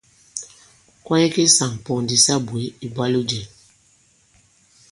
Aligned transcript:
Kwaye 1.03 1.27
ki 1.33 1.43
ŋsàŋ 1.49 1.71
pōn 1.83 2.01
di 2.09 2.15
sa 2.25 2.35
bwě, 2.45 2.63
ìbwalo 2.85 3.19
jɛ̄ŋ! 3.29 3.45